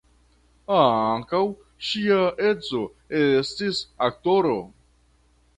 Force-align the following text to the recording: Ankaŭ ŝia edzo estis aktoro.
Ankaŭ 0.77 1.41
ŝia 1.89 2.17
edzo 2.53 2.81
estis 3.23 3.85
aktoro. 4.11 4.57